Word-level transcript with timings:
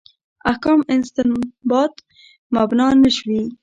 احکام 0.51 0.79
استنباط 0.93 1.93
مبنا 2.55 2.87
نه 3.03 3.09
شوي. 3.17 3.41